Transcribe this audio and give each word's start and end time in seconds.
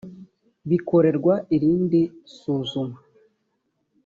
bikorerwa 0.69 1.33
irindi 1.55 2.01
suzuma 2.37 2.97